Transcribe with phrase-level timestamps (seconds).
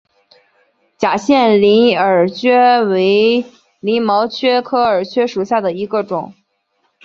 [0.97, 3.45] 假线鳞耳蕨为
[3.81, 6.33] 鳞毛蕨科耳蕨属下的一个种。